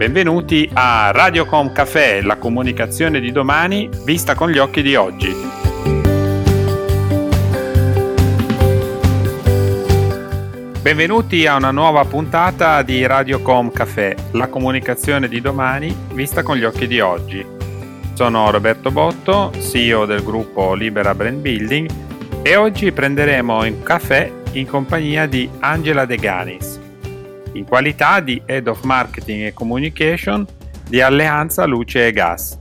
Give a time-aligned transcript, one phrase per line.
[0.00, 5.30] Benvenuti a Radiocom Café, la comunicazione di domani vista con gli occhi di oggi.
[10.80, 16.64] Benvenuti a una nuova puntata di Radiocom Café, la comunicazione di domani vista con gli
[16.64, 17.44] occhi di oggi.
[18.14, 21.90] Sono Roberto Botto, CEO del gruppo Libera Brand Building
[22.40, 26.79] e oggi prenderemo un caffè in compagnia di Angela De Ganis
[27.52, 30.46] in qualità di Head of Marketing e Communication
[30.88, 32.58] di Alleanza Luce e Gas.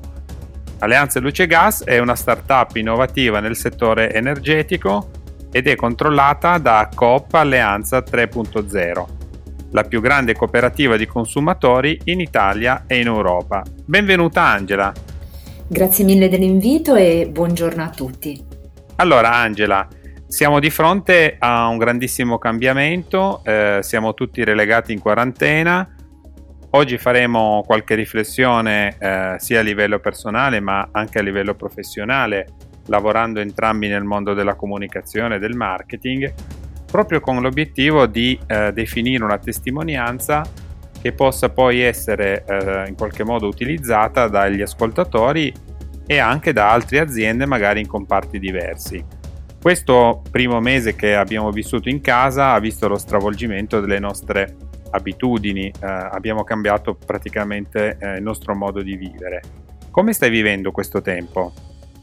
[0.80, 5.12] Alleanza Luce e Gas è una startup innovativa nel settore energetico
[5.52, 9.06] ed è controllata da Coop Alleanza 3.0,
[9.72, 13.64] la più grande cooperativa di consumatori in Italia e in Europa.
[13.86, 14.94] Benvenuta Angela.
[15.68, 18.44] Grazie mille dell'invito e buongiorno a tutti.
[18.96, 19.88] Allora Angela,
[20.30, 25.96] siamo di fronte a un grandissimo cambiamento, eh, siamo tutti relegati in quarantena.
[26.70, 32.46] Oggi faremo qualche riflessione eh, sia a livello personale ma anche a livello professionale,
[32.86, 36.32] lavorando entrambi nel mondo della comunicazione e del marketing,
[36.86, 40.46] proprio con l'obiettivo di eh, definire una testimonianza
[41.02, 45.52] che possa poi essere eh, in qualche modo utilizzata dagli ascoltatori
[46.06, 49.18] e anche da altre aziende magari in comparti diversi.
[49.62, 54.56] Questo primo mese che abbiamo vissuto in casa ha visto lo stravolgimento delle nostre
[54.92, 59.42] abitudini, eh, abbiamo cambiaato praticamente eh, il nostro modo di vivere.
[59.92, 61.52] Come stai vivendo questo tempo?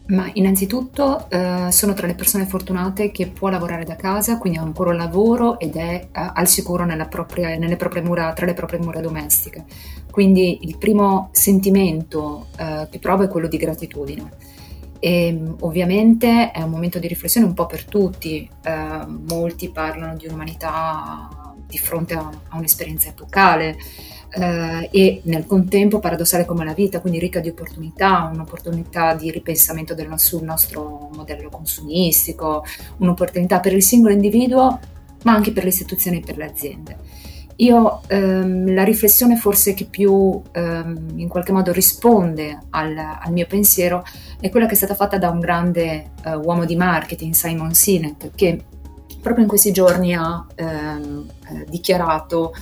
[0.08, 4.62] Ma innanzitutto eh, sono tra le persone fortunate che può lavorare da casa, quindi ha
[4.62, 9.64] ancora un lavoro ed è eh, al sicuro proprie mura, tra le proprie mura domestiche.
[10.10, 14.54] Quindi il primo sentimento eh, che provo è quello di gratitudine
[14.98, 20.26] e ovviamente è un momento di riflessione un po' per tutti, eh, molti parlano di
[20.26, 23.76] un'umanità di fronte a, a un'esperienza epocale
[24.30, 29.94] eh, e nel contempo paradossale come la vita, quindi ricca di opportunità, un'opportunità di ripensamento
[29.94, 32.64] del, sul nostro modello consumistico,
[32.98, 34.78] un'opportunità per il singolo individuo
[35.24, 36.96] ma anche per le istituzioni e per le aziende.
[37.56, 43.46] Io ehm, la riflessione forse che più ehm, in qualche modo risponde al, al, mio
[43.46, 44.04] pensiero
[44.38, 48.30] è quella che è stata fatta da un grande eh, uomo di marketing, Simon Sinek,
[48.34, 48.62] che
[49.22, 52.52] proprio in questi giorni ha ehm, eh, dichiarato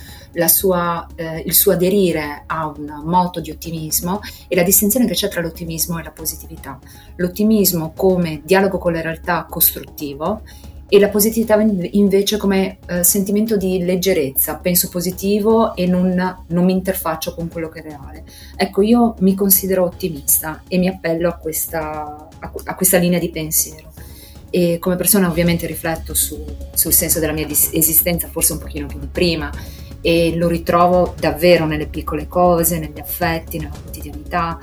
[0.47, 5.27] sua, eh, il suo aderire a un moto di ottimismo e la distinzione che c'è
[5.27, 6.79] tra l'ottimismo e la positività.
[7.17, 10.41] L'ottimismo come dialogo con la realtà costruttivo
[10.87, 11.59] e la positività
[11.91, 17.69] invece come eh, sentimento di leggerezza, penso positivo e non, non, mi interfaccio con quello
[17.69, 18.23] che è reale.
[18.55, 23.29] Ecco, io mi considero ottimista e mi appello a questa, a, a questa linea di
[23.31, 23.93] pensiero.
[24.51, 26.41] E come persona ovviamente rifletto su,
[26.73, 29.51] sul senso della mia esistenza, forse un pochino più di prima,
[30.05, 34.59] e lo ritrovo davvero nelle piccole cose, negli affetti, nella quotidianità.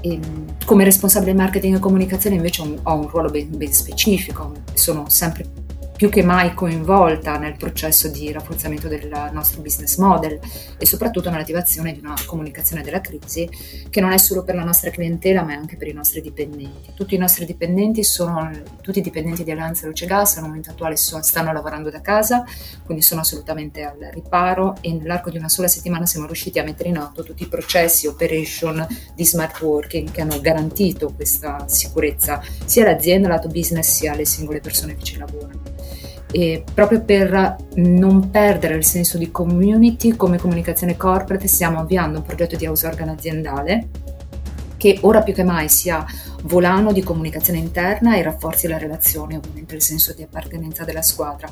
[0.00, 0.18] E
[0.64, 5.44] come responsabile marketing e comunicazione invece ho un, ruolo ben, ben specifico, sono sempre
[5.98, 10.38] più che mai coinvolta nel processo di rafforzamento del nostro business model
[10.78, 13.50] e soprattutto nell'attivazione di una comunicazione della crisi
[13.90, 16.92] che non è solo per la nostra clientela ma anche per i nostri dipendenti.
[16.94, 18.48] Tutti i nostri dipendenti sono,
[18.80, 22.44] tutti i dipendenti di Alleanza Luce Gas al momento attuale sono, stanno lavorando da casa,
[22.84, 26.90] quindi sono assolutamente al riparo e nell'arco di una sola settimana siamo riusciti a mettere
[26.90, 32.84] in atto tutti i processi, operation di smart working che hanno garantito questa sicurezza sia
[32.84, 35.67] all'azienda, lato business, sia alle singole persone che ci lavorano
[36.30, 42.24] e proprio per non perdere il senso di community come comunicazione corporate stiamo avviando un
[42.24, 43.88] progetto di house organ aziendale
[44.76, 46.04] che ora più che mai sia
[46.44, 51.50] volano di comunicazione interna e rafforzi la relazione, ovviamente il senso di appartenenza della squadra.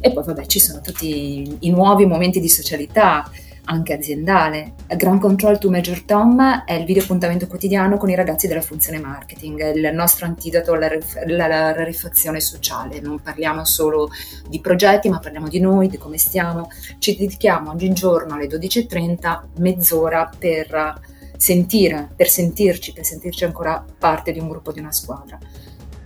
[0.00, 3.28] E poi vabbè ci sono tutti i nuovi momenti di socialità,
[3.68, 4.74] anche aziendale.
[4.96, 8.98] Grand Control to Major Tom è il video appuntamento quotidiano con i ragazzi della funzione
[8.98, 10.88] marketing, il nostro antidoto alla,
[11.24, 13.00] alla rarefazione sociale.
[13.00, 14.10] Non parliamo solo
[14.48, 16.68] di progetti, ma parliamo di noi, di come stiamo.
[16.98, 21.00] Ci dedichiamo ogni giorno alle 12.30 mezz'ora per
[21.36, 25.38] sentire, per sentirci, per sentirci ancora parte di un gruppo, di una squadra.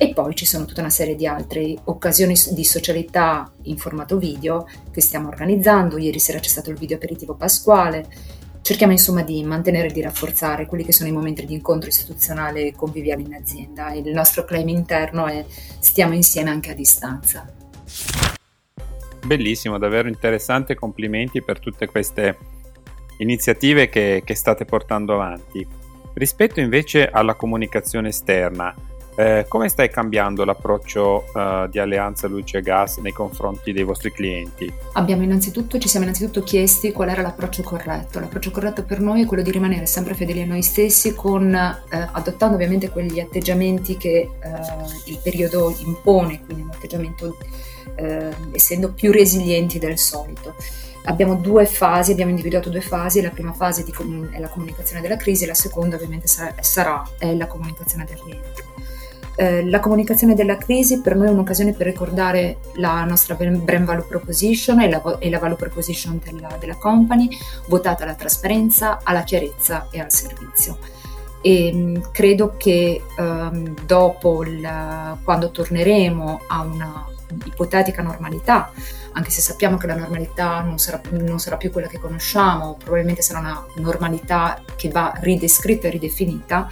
[0.03, 4.67] E poi ci sono tutta una serie di altre occasioni di socialità in formato video
[4.91, 5.97] che stiamo organizzando.
[5.97, 8.05] Ieri sera c'è stato il video aperitivo pasquale.
[8.63, 12.67] Cerchiamo insomma di mantenere e di rafforzare quelli che sono i momenti di incontro istituzionale
[12.67, 13.93] e conviviale in azienda.
[13.93, 15.45] Il nostro claim interno è
[15.79, 17.49] stiamo insieme anche a distanza.
[19.25, 22.37] Bellissimo, davvero interessante, complimenti per tutte queste
[23.19, 25.65] iniziative che, che state portando avanti.
[26.15, 28.75] Rispetto invece alla comunicazione esterna,
[29.15, 34.11] Eh, come stai cambiando l'approccio uh, di Alleanza Luce e Gas nei confronti dei vostri
[34.11, 34.73] clienti?
[34.95, 38.21] Abbiamo innanzitutto, ci siamo innanzitutto chiesti qual era l'approccio corretto.
[38.21, 42.09] L'approccio corretto per noi è quello di rimanere sempre fedeli a noi stessi, con, eh,
[42.13, 44.31] adottando ovviamente quegli atteggiamenti che eh,
[45.07, 47.37] il periodo impone, quindi un atteggiamento
[47.97, 50.55] eh, essendo più resilienti del solito.
[51.05, 53.93] Abbiamo due fasi, abbiamo individuato due fasi, la prima fase di,
[54.31, 58.71] è la comunicazione della crisi, la seconda ovviamente sarà, sarà la comunicazione del rientro.
[59.35, 64.05] Eh, la comunicazione della crisi per noi è un'occasione per ricordare la nostra brand value
[64.07, 67.29] proposition e la, e la value proposition della, della, company,
[67.69, 70.77] votata alla trasparenza, alla chiarezza e al servizio.
[71.41, 77.07] E mh, mm, credo che um, dopo il, quando torneremo a una
[77.45, 78.73] ipotetica normalità,
[79.13, 83.23] anche se sappiamo che la normalità non sarà, non sarà, più quella che conosciamo, probabilmente
[83.23, 86.69] sarà una normalità che va ridescritta e ridefinita,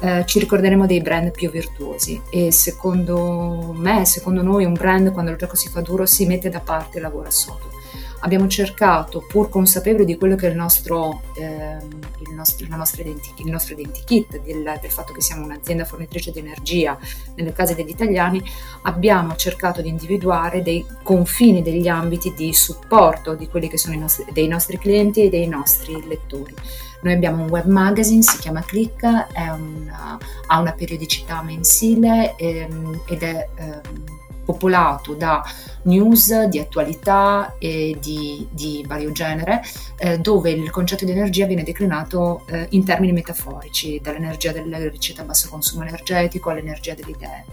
[0.00, 2.20] eh, ci ricorderemo dei brand più virtuosi.
[2.30, 6.48] E secondo me, secondo noi un brand quando il gioco si fa duro si mette
[6.48, 7.80] da parte e lavora solo
[8.22, 11.76] abbiamo cercato, pur consapevoli di quello che è il nostro, eh,
[12.20, 16.98] il nostro, identity, il nostro identikit, del, del, fatto che siamo un'azienda fornitrice di energia
[17.36, 18.42] nelle case degli italiani,
[18.82, 24.24] abbiamo cercato di individuare dei confini, degli ambiti di supporto di quelli che sono nostri,
[24.32, 26.54] dei nostri clienti e dei nostri lettori.
[27.02, 33.22] Noi abbiamo un web magazine, si chiama Click, una, ha una periodicità mensile ehm, ed
[33.24, 35.42] è ehm, popolato da
[35.82, 39.62] news di attualità e di, di vario genere,
[39.98, 45.22] eh, dove il concetto di energia viene declinato eh, in termini metaforici, dall'energia della ricetta
[45.22, 47.44] a basso consumo energetico all'energia delle idee.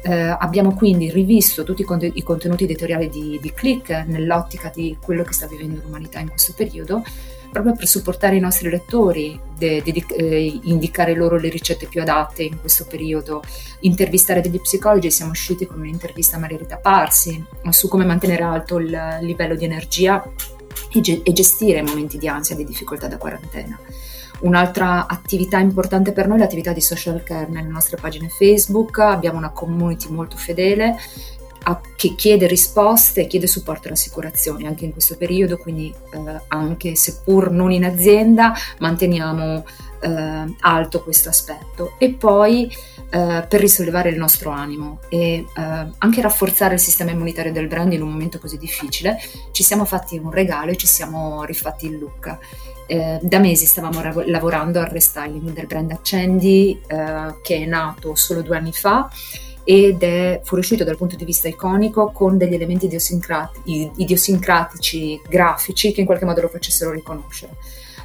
[0.00, 4.96] Eh, abbiamo quindi rivisto tutti i, cont- i contenuti editoriali di, di Click nell'ottica di
[5.00, 7.02] quello che sta vivendo l'umanità in questo periodo
[7.50, 12.42] proprio per supportare i nostri lettori, de, de, eh, indicare loro le ricette più adatte
[12.42, 13.42] in questo periodo,
[13.80, 18.78] intervistare degli psicologi, siamo usciti con un'intervista a Maria Rita Parsi su come mantenere alto
[18.78, 20.22] il livello di energia
[20.92, 23.78] e, ge- e gestire momenti di ansia e di difficoltà da quarantena.
[24.40, 29.36] Un'altra attività importante per noi è l'attività di social care nelle nostre pagine Facebook, abbiamo
[29.36, 30.96] una community molto fedele
[31.64, 36.40] a, che chiede risposte e chiede supporto alle assicurazioni anche in questo periodo, quindi eh,
[36.48, 39.64] anche seppur non in azienda manteniamo
[40.00, 41.94] eh, alto questo aspetto.
[41.98, 42.70] E poi
[43.10, 47.92] eh, per risollevare il nostro animo e eh, anche rafforzare il sistema immunitario del brand
[47.92, 49.18] in un momento così difficile,
[49.50, 52.36] ci siamo fatti un regalo e ci siamo rifatti il look.
[52.86, 58.14] Eh, da mesi stavamo ra- lavorando al restyling del brand Accendi eh, che è nato
[58.14, 59.10] solo due anni fa
[59.70, 66.00] ed è fuoriuscito dal punto di vista iconico con degli elementi idiosincrati- idiosincratici grafici che
[66.00, 67.52] in qualche modo lo facessero riconoscere.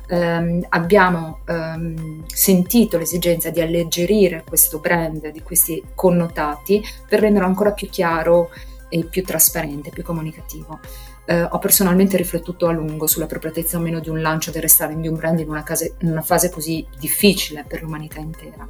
[0.09, 7.71] Um, abbiamo um, sentito l'esigenza di alleggerire questo brand di questi connotati per renderlo ancora
[7.71, 8.49] più chiaro
[8.89, 10.81] e più trasparente, più comunicativo.
[11.25, 15.07] Uh, ho personalmente riflettuto a lungo sull'appropriatezza o meno di un lancio del restyling di
[15.07, 18.67] un brand in una, case, in una fase così difficile per l'umanità intera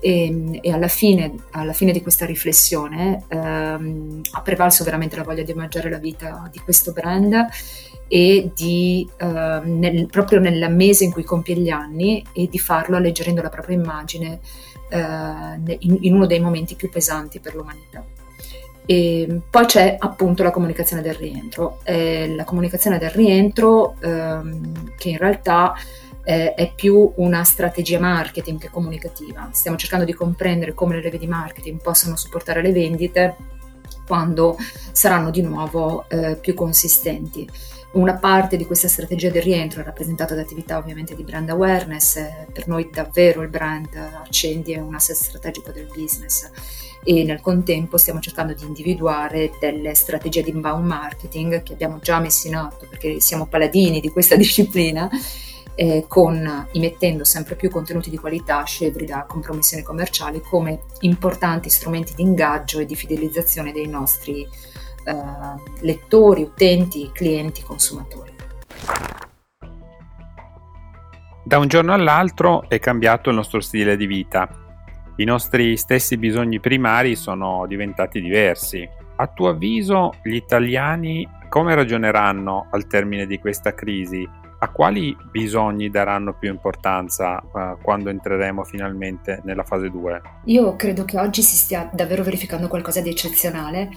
[0.00, 5.42] e, e alla, fine, alla, fine, di questa riflessione ehm, ha prevalso veramente la voglia
[5.42, 7.46] di omaggiare la vita di questo brand
[8.08, 12.96] e di, eh, nel, proprio nel mese in cui compie gli anni e di farlo
[12.96, 14.40] alleggerendo la propria immagine
[14.88, 18.02] eh, in, in uno dei momenti più pesanti per l'umanità.
[18.90, 21.78] E poi c'è appunto la comunicazione del rientro.
[21.84, 25.74] Eh, la comunicazione del rientro ehm, che in realtà
[26.24, 29.48] eh, è più una strategia marketing che comunicativa.
[29.52, 33.36] Stiamo cercando di comprendere come le leve di marketing possano supportare le vendite
[34.08, 34.56] quando
[34.90, 37.48] saranno di nuovo eh, più consistenti.
[37.92, 42.16] Una parte di questa strategia del rientro è rappresentata da attività ovviamente di brand awareness,
[42.16, 46.50] eh, per noi davvero il brand Accendi è un asset strategico del business
[47.02, 52.18] e nel contempo stiamo cercando di individuare delle strategie di inbound marketing che abbiamo già
[52.20, 55.08] messo in atto perché siamo paladini di questa disciplina
[55.74, 62.14] eh, con, immettendo sempre più contenuti di qualità scevri da compromissioni commerciali come importanti strumenti
[62.14, 65.14] di ingaggio e di fidelizzazione dei nostri eh,
[65.80, 68.30] lettori, utenti, clienti, consumatori.
[71.42, 74.59] Da un giorno all'altro è cambiato il nostro stile di vita.
[75.20, 78.88] I nostri stessi bisogni primari sono diventati diversi.
[79.16, 84.26] A tuo avviso gli italiani come ragioneranno al termine di questa crisi?
[84.62, 90.22] a quali bisogni daranno più importanza uh, quando entreremo finalmente nella fase 2?
[90.44, 93.88] Io credo che oggi si stia davvero verificando qualcosa di eccezionale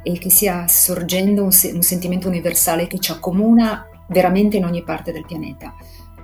[0.00, 5.10] e che stia sorgendo un, un sentimento universale che ci accomuna veramente in ogni parte
[5.10, 5.74] del pianeta.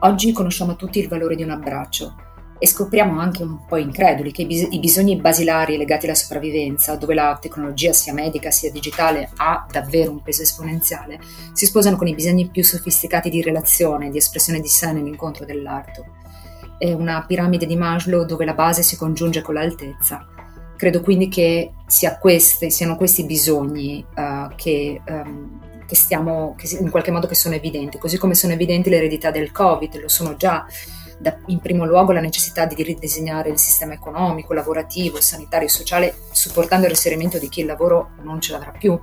[0.00, 2.14] Oggi conosciamo tutti il valore di un abbraccio.
[2.58, 6.96] E scopriamo anche un po' increduli che i, bis- i, bisogni basilari legati alla sopravvivenza,
[6.96, 11.20] dove la tecnologia sia medica sia digitale ha davvero un peso esponenziale,
[11.52, 16.04] si sposano con i bisogni più sofisticati di relazione, di espressione di sé nell'incontro dell'arte.
[16.76, 20.26] È una piramide di Maslow dove la base si congiunge con l'altezza.
[20.76, 26.90] Credo quindi che sia queste, siano questi bisogni uh, che, um, che, stiamo, che in
[26.90, 30.36] qualche modo che sono evidenti, così come sono evidenti le eredità del Covid, lo sono
[30.36, 30.64] già
[31.18, 36.14] da, in primo luogo la necessità di ridisegnare il sistema economico, lavorativo, sanitario e sociale,
[36.30, 38.98] supportando il reinserimento di chi il lavoro non ce l'avrà più.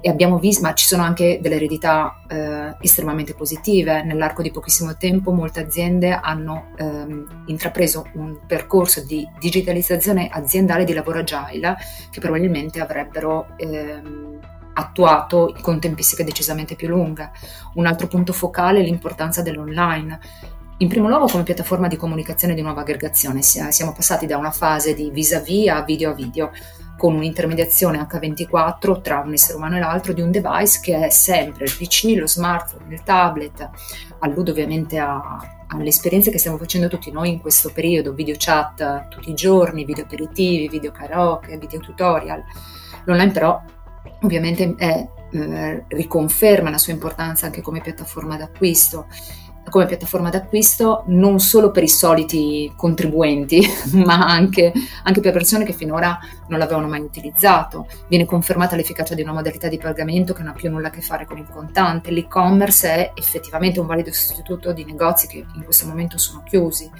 [0.00, 4.04] E abbiamo visto, ma ci sono anche delle eredità eh, estremamente positive.
[4.04, 10.92] Nell'arco di pochissimo tempo molte aziende hanno ehm, intrapreso un percorso di digitalizzazione aziendale di
[10.92, 11.76] lavoro agile
[12.10, 14.38] che probabilmente avrebbero ehm,
[14.74, 17.32] attuato con tempistiche decisamente più lunghe.
[17.74, 20.18] Un altro punto focale è l'importanza dell'online.
[20.80, 24.94] In primo luogo come piattaforma di comunicazione di nuova aggregazione, siamo passati da una fase
[24.94, 26.52] di vis-à-vis a video a video,
[26.96, 31.64] con un'intermediazione H24 tra un essere umano e l'altro di un device che è sempre
[31.64, 33.68] il PC, lo smartphone, il tablet,
[34.20, 39.08] alludo ovviamente a, alle esperienze che stiamo facendo tutti noi in questo periodo, video chat
[39.08, 42.44] tutti i giorni, video aperitivi, video karaoke, video tutorial.
[43.04, 43.60] L'online però
[44.22, 49.06] ovviamente è, eh, riconferma la sua importanza anche come piattaforma d'acquisto
[49.68, 54.72] come piattaforma d'acquisto non solo per i soliti contribuenti, ma anche,
[55.02, 57.86] anche, per persone che finora non l'avevano mai utilizzato.
[58.08, 61.00] Viene confermata l'efficacia di una modalità di pagamento che non ha più nulla a che
[61.00, 62.10] fare con il contante.
[62.10, 66.90] L'e-commerce è effettivamente un valido sostituto di negozi che in questo momento sono chiusi.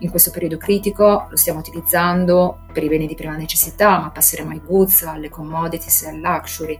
[0.00, 4.50] In questo periodo critico lo stiamo utilizzando per i beni di prima necessità, ma passeremo
[4.50, 6.78] ai goods, alle commodities e al luxury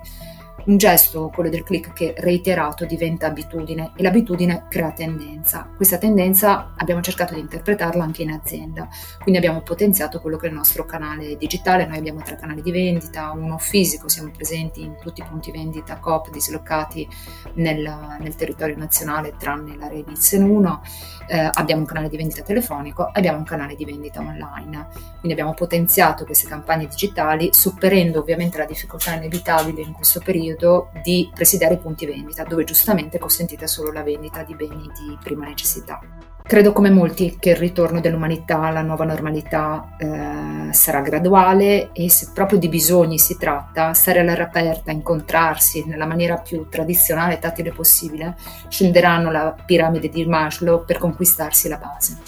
[0.67, 5.69] un gesto, quello del click, che reiterato diventa abitudine e l'abitudine crea tendenza.
[5.75, 8.89] Questa tendenza abbiamo cercato di interpretarla anche in azienda,
[9.21, 12.71] quindi abbiamo potenziato quello che è il nostro canale digitale, noi abbiamo tre canali di
[12.71, 17.09] vendita, uno fisico, siamo presenti in tutti i punti vendita COP dislocati
[17.55, 20.83] nel, nel territorio nazionale tranne l'area di Itzen 1,
[21.29, 25.55] eh, abbiamo un canale di vendita telefonico abbiamo un canale di vendita online, quindi abbiamo
[25.55, 31.75] potenziato queste campagne digitali superando ovviamente la difficoltà inevitabile in questo periodo periodo di presidiare
[31.75, 36.01] i punti vendita, dove giustamente è consentita solo la vendita di beni di prima necessità.
[36.43, 42.31] Credo come molti che il ritorno dell'umanità alla nuova normalità eh, sarà graduale e se
[42.33, 47.73] proprio di bisogni si tratta, stare all'aria aperta, incontrarsi nella maniera più tradizionale e tattile
[47.73, 48.37] possibile,
[48.69, 52.19] scenderanno la piramide di Maslow per conquistarsi la base.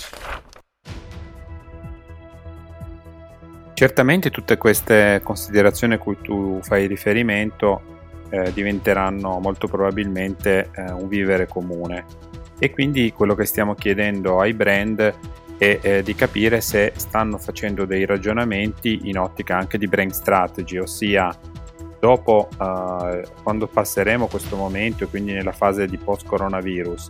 [3.73, 7.98] Certamente tutte queste considerazioni a cui tu fai riferimento
[8.31, 12.05] eh, diventeranno molto probabilmente eh, un vivere comune.
[12.59, 15.15] E quindi quello che stiamo chiedendo ai brand
[15.57, 20.79] è eh, di capire se stanno facendo dei ragionamenti in ottica anche di brand strategy,
[20.79, 21.37] ossia
[22.01, 27.09] dopo eh, quando passeremo questo momento quindi nella fase di post coronavirus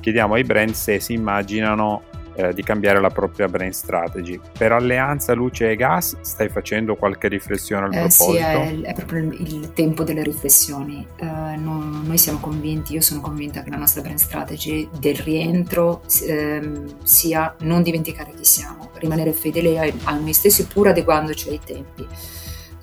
[0.00, 2.02] chiediamo ai brand se si immaginano
[2.36, 4.38] eh, di cambiare la propria brand strategy.
[4.56, 8.26] Per Alleanza Luce e Gas stai facendo qualche riflessione al eh, proposito?
[8.26, 11.06] Sì, è, è, proprio il tempo delle riflessioni.
[11.18, 11.26] Uh,
[11.58, 17.02] no, noi siamo convinti, io sono convinta che la nostra brand strategy del rientro ehm,
[17.02, 22.06] sia non dimenticare chi siamo, rimanere fedeli a noi stessi pur adeguandoci ai tempi.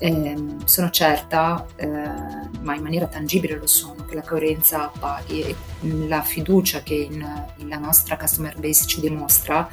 [0.03, 5.55] Eh, sono certa, eh, ma in maniera tangibile lo sono, che la coerenza paghi e
[6.09, 9.65] la fiducia che in, in la nostra customer base ci dimostra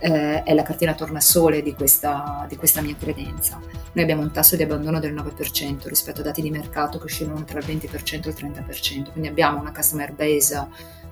[0.00, 3.60] eh, è la cartina tornasole di questa, di questa, mia credenza.
[3.92, 7.44] Noi abbiamo un tasso di abbandono del 9% rispetto a dati di mercato che oscillano
[7.44, 10.66] tra il 20% e il 30%, quindi abbiamo una customer base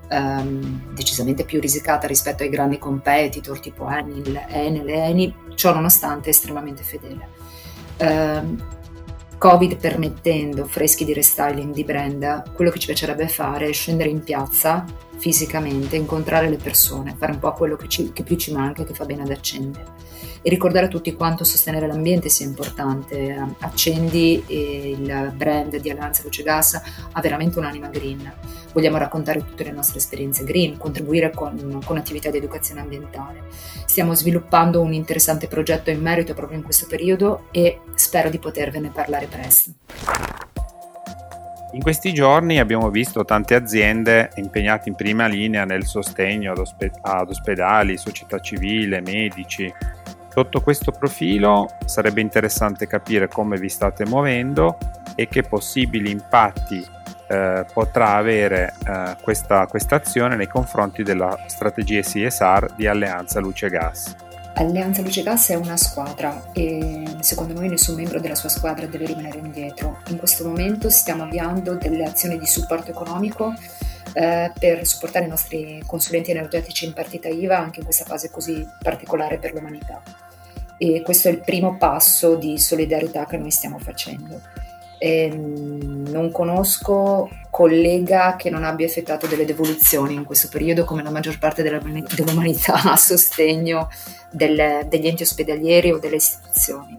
[0.09, 6.31] ehm, decisamente più risicata rispetto ai grandi competitor tipo Enel, Enel e Eni, ciò nonostante
[6.31, 7.40] estremamente fedele
[8.01, 8.43] eh,
[9.39, 14.23] Covid permettendo, freschi di restyling di brand, quello che ci piacerebbe fare è scendere in
[14.23, 14.85] piazza
[15.21, 18.87] fisicamente, incontrare le persone, fare un po' quello che, ci, che più ci manca e
[18.87, 19.99] che fa bene ad accendere
[20.43, 23.55] e ricordare a tutti quanto sostenere l'ambiente sia importante.
[23.59, 26.81] Accendi il brand di Alleanza Luce Gas
[27.13, 28.33] ha veramente un'anima green.
[28.73, 33.43] Vogliamo raccontare tutte le nostre esperienze green, contribuire con, con attività di educazione ambientale.
[33.85, 38.89] Stiamo sviluppando un interessante progetto in merito proprio in questo periodo e spero di potervene
[38.89, 39.73] parlare presto.
[41.73, 46.91] In questi giorni abbiamo visto tante aziende impegnate in prima linea nel sostegno ad, ospe-
[47.03, 49.73] ad ospedali, società civile, medici,
[50.33, 54.79] Sotto questo profilo sarebbe interessante capire come vi state muovendo
[55.17, 56.87] e che possibili impatti
[57.29, 63.69] eh, potrà avere eh, questa, questa azione nei confronti della strategia CSR di Alleanza Luce
[63.69, 64.15] Gas.
[64.55, 69.07] Alleanza Luce Gas è una squadra e secondo noi nessun membro della sua squadra deve
[69.07, 69.99] rimanere indietro.
[70.09, 73.55] In questo momento stiamo avviando delle azioni di supporto economico
[74.13, 78.67] eh, per supportare i nostri consulenti energetici in partita IVA anche in questa fase così
[78.83, 80.03] particolare per l'umanità.
[80.77, 84.41] E questo è il primo passo di solidarietà che noi stiamo facendo.
[84.99, 87.29] E ehm, non conosco
[87.61, 92.73] collega che non abbia effettuato delle devoluzioni in questo periodo, come la maggior parte dell'umanità
[92.91, 93.91] a sostegno
[94.31, 96.99] delle, degli enti ospedalieri o delle istituzioni.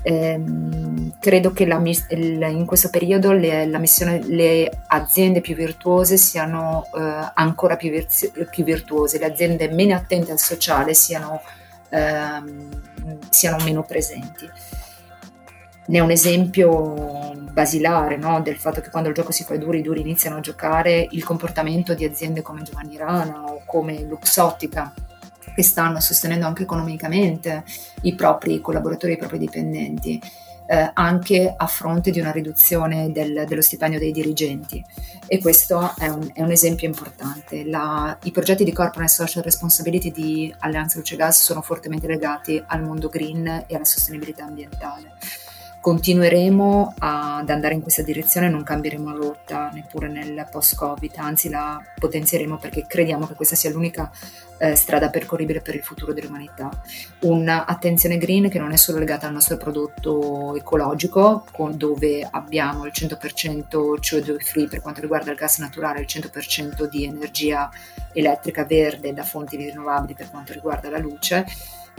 [0.00, 7.30] Ehm, credo che la, in questo periodo le, missione, le, aziende più virtuose siano eh,
[7.34, 11.42] ancora più, virtu- più, virtuose, le aziende meno attente al sociale siano,
[11.90, 14.48] ehm, siano meno presenti
[15.86, 18.42] ne è un esempio basilare no?
[18.42, 21.24] del fatto che quando il gioco si fa duro, i duri iniziano a giocare, il
[21.24, 24.92] comportamento di aziende come Giovanni Rana o come Luxottica
[25.54, 27.64] che stanno sostenendo anche economicamente
[28.02, 30.20] i propri collaboratori, i propri dipendenti,
[30.66, 34.84] eh, anche a fronte di una riduzione del, dello stipendio dei dirigenti.
[35.26, 37.64] E questo è un, è un esempio importante.
[37.64, 42.82] La, I progetti di corporate social responsibility di Alleanza Luce Gas sono fortemente legati al
[42.82, 45.12] mondo green e alla sostenibilità ambientale
[45.86, 52.58] continueremo ad andare in questa direzione, non cambieremo rotta neppure nel post-Covid, anzi la potenzieremo
[52.58, 54.10] perché crediamo che questa sia l'unica
[54.58, 56.70] eh, strada percorribile per il futuro dell'umanità.
[57.20, 62.92] Un'attenzione green che non è solo legata al nostro prodotto ecologico, con, dove abbiamo il
[62.92, 67.70] 100% CO2 free per quanto riguarda il gas naturale, il 100% di energia
[68.12, 71.46] elettrica verde da fonti rinnovabili per quanto riguarda la luce,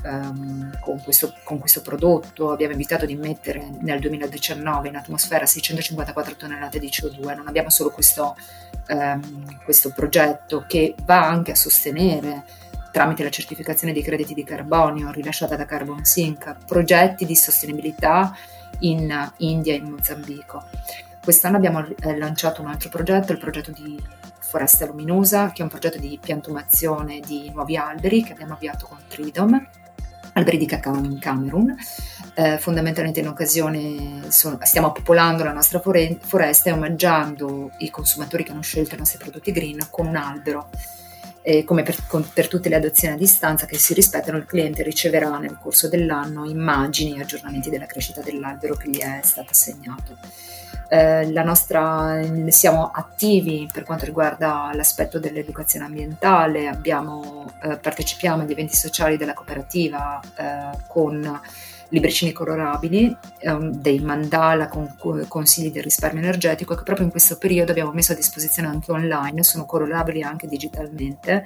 [0.08, 6.36] um, con, questo, con, questo, prodotto abbiamo evitato di mettere nel 2019 in atmosfera 654
[6.36, 8.36] tonnellate di CO2, non abbiamo solo questo,
[8.90, 12.44] um, questo progetto che va anche a sostenere
[12.92, 18.36] tramite la certificazione di crediti di carbonio rilasciata da Carbon Sync, progetti di sostenibilità
[18.80, 20.64] in India e in Mozambico.
[21.24, 24.02] Quest'anno abbiamo eh, lanciato un altro progetto, il progetto di
[24.40, 28.98] Foresta Luminosa, che è un progetto di piantumazione di nuovi alberi che abbiamo avviato con
[29.08, 29.67] Tridom
[30.38, 31.76] alberi di cacao in Camerun.
[32.36, 38.43] Eh, fondamentalmente in occasione sono, stiamo popolando la nostra fore- foresta e omaggiando i consumatori
[38.43, 40.69] che hanno scelto i nostri prodotti green con un albero.
[41.50, 44.84] E come per, con, per, tutte le adozioni a distanza che si rispettano, il cliente
[44.84, 50.18] riceverà nel corso dell'anno immagini e aggiornamenti della crescita dell'albero che gli è stato assegnato.
[50.90, 58.76] Eh, nostra, siamo attivi per quanto riguarda l'aspetto dell'educazione ambientale, abbiamo, eh, partecipiamo agli eventi
[58.76, 61.40] sociali della cooperativa eh, con
[61.89, 64.95] libricini colorabili, ehm, dei mandala con
[65.28, 69.43] consigli del risparmio energetico che proprio in questo periodo abbiamo messo a disposizione anche online,
[69.43, 71.45] sono colorabili anche digitalmente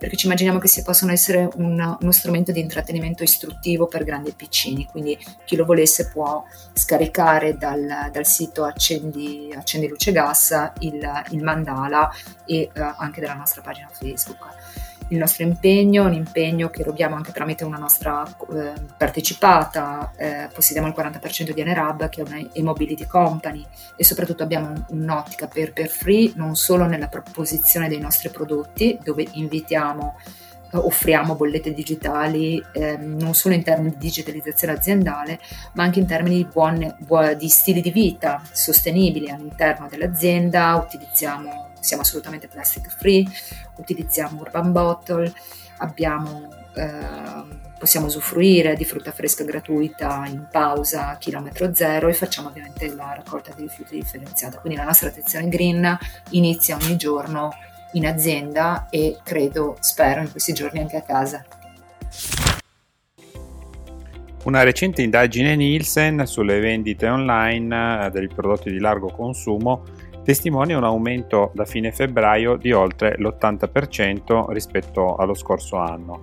[0.00, 4.30] perché ci immaginiamo che si possano essere un, uno strumento di intrattenimento istruttivo per grandi
[4.30, 10.72] e piccini, quindi chi lo volesse può scaricare dal, dal sito Accendi, Accendi Luce Gas
[10.78, 12.10] il, il mandala
[12.46, 14.59] e uh, anche dalla nostra pagina Facebook
[15.10, 20.88] il nostro impegno, un impegno che erogiamo anche tramite una nostra eh, partecipata, eh, possediamo
[20.88, 23.64] il 40% di Enerab che è una e-mobility company
[23.96, 29.26] e soprattutto abbiamo un'ottica per, per free non solo nella proposizione dei nostri prodotti dove
[29.32, 30.16] invitiamo
[30.72, 35.40] eh, offriamo bollette digitali eh, non solo in termini di digitalizzazione aziendale,
[35.74, 36.96] ma anche in termini di, buone,
[37.36, 40.76] di stili di vita sostenibili all'interno dell'azienda.
[40.76, 43.24] Utilizziamo siamo assolutamente plastic free,
[43.76, 45.32] utilizziamo urban bottle,
[45.78, 52.48] abbiamo, eh, possiamo usufruire di frutta fresca gratuita in pausa a chilometro zero e facciamo
[52.48, 54.58] ovviamente la raccolta di rifiuti differenziata.
[54.58, 55.98] Quindi la nostra attenzione green
[56.30, 57.50] inizia ogni giorno
[57.92, 61.44] in azienda e credo, spero, in questi giorni anche a casa.
[64.42, 69.84] Una recente indagine Nielsen sulle vendite online eh, dei prodotti di largo consumo
[70.22, 76.22] testimonia un aumento da fine febbraio di oltre l'80% rispetto allo scorso anno.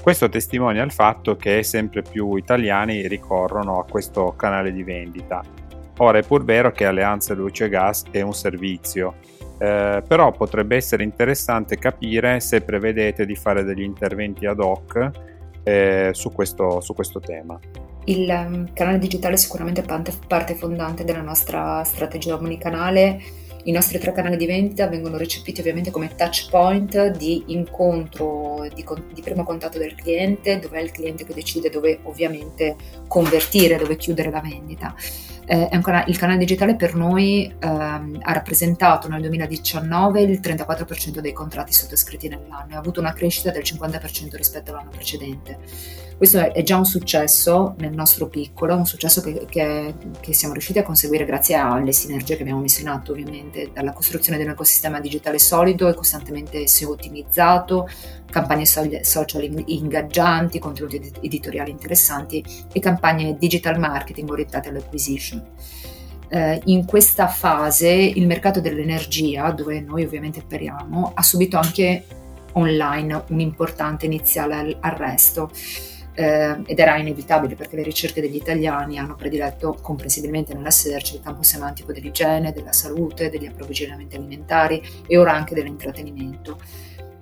[0.00, 5.42] Questo testimonia il fatto che sempre più italiani ricorrono a questo canale di vendita.
[5.98, 9.16] Ora è pur vero che Alleanza Luce Gas è un servizio,
[9.58, 15.10] eh, però potrebbe essere interessante capire se prevedete di fare degli interventi ad hoc
[15.64, 17.58] eh, su, questo, su questo tema.
[18.06, 23.20] Il um, canale digitale è sicuramente parte fondante della nostra strategia omnicanale.
[23.64, 28.84] I nostri tre canali di vendita vengono recepiti ovviamente come touch point di incontro, di,
[29.12, 32.76] di primo contatto del cliente, dove è il cliente che decide dove ovviamente
[33.08, 34.94] convertire, dove chiudere la vendita.
[35.48, 41.32] Eh, canale, il canale digitale per noi ehm, ha rappresentato nel 2019 il 34% dei
[41.32, 45.58] contratti sottoscritti nell'anno e ha avuto una crescita del 50% rispetto all'anno precedente.
[46.16, 50.78] Questo è, già un successo nel nostro piccolo, un successo che, che, che, siamo riusciti
[50.78, 54.50] a conseguire grazie alle sinergie che abbiamo messo in atto ovviamente, dalla costruzione di un
[54.50, 57.86] ecosistema digitale solido e costantemente ottimizzato,
[58.30, 65.44] campagne social ingaggianti, contenuti editoriali interessanti e campagne digital marketing orientate all'acquisition.
[66.28, 72.04] Eh, in questa fase il mercato dell'energia, dove noi ovviamente operiamo, ha subito anche
[72.52, 75.50] online un importante iniziale arresto.
[76.18, 81.20] Eh, ed era inevitabile perché le ricerche degli italiani hanno prediletto comprensibilmente nella search il
[81.22, 86.58] campo semantico dell'igiene, della salute, degli approvvigionamenti alimentari e ora anche dell'intrattenimento.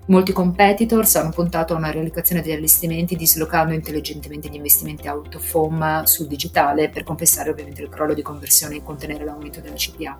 [0.07, 5.55] Molti competitors hanno puntato a una riallocazione degli allestimenti dislocando intelligentemente gli investimenti out of
[5.55, 10.17] home sul digitale per compensare ovviamente il crollo di conversione e contenere l'aumento della CPA.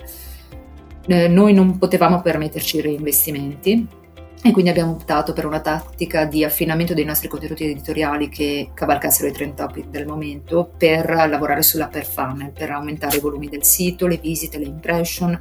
[1.07, 4.03] Eh, noi non potevamo permetterci reinvestimenti
[4.47, 9.27] e quindi abbiamo optato per una tattica di affinamento dei nostri contenuti editoriali che cavalcassero
[9.27, 13.65] i trend topic del momento per lavorare sulla per funnel, per aumentare i volumi del
[13.65, 15.39] sito, le visite, le impression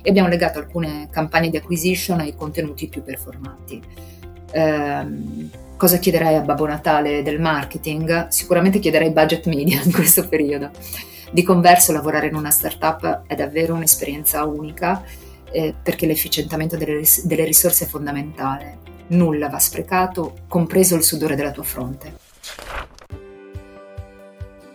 [0.00, 3.82] e abbiamo legato alcune campagne di acquisition ai contenuti più performanti.
[4.52, 5.06] Eh,
[5.76, 8.28] cosa chiederei a Babbo Natale del marketing?
[8.28, 10.70] Sicuramente chiederei budget media in questo periodo.
[11.32, 15.02] Di converso lavorare in una startup è davvero un'esperienza unica
[15.54, 18.78] eh, perché l'efficientamento delle, ris- delle risorse è fondamentale.
[19.08, 22.12] Nulla va sprecato, compreso il sudore della tua fronte.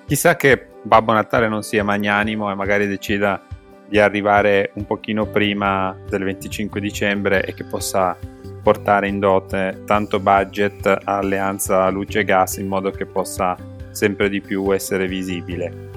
[0.07, 3.41] Chissà che Babbo Natale non sia magnanimo e magari decida
[3.87, 8.15] di arrivare un pochino prima del 25 dicembre e che possa
[8.63, 13.57] portare in dote tanto budget alleanza luce e gas in modo che possa
[13.91, 15.87] sempre di più essere visibile.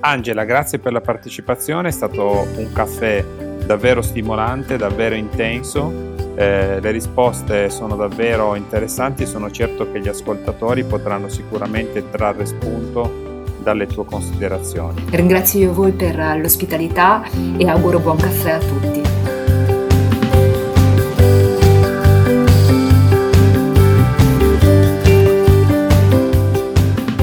[0.00, 3.24] Angela, grazie per la partecipazione, è stato un caffè
[3.68, 6.16] davvero stimolante, davvero intenso.
[6.34, 12.46] Eh, le risposte sono davvero interessanti e sono certo che gli ascoltatori potranno sicuramente trarre
[12.46, 15.04] spunto dalle tue considerazioni.
[15.10, 17.22] Ringrazio io voi per l'ospitalità
[17.58, 19.02] e auguro buon caffè a tutti.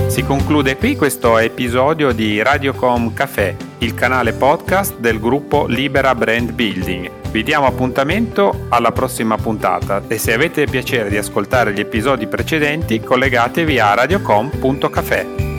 [0.08, 6.52] Si conclude qui questo episodio di Radiocom Café, il canale podcast del gruppo Libera Brand
[6.52, 7.12] Building.
[7.32, 13.00] Vi diamo appuntamento alla prossima puntata e se avete piacere di ascoltare gli episodi precedenti
[13.02, 15.55] collegatevi a radiocom.café.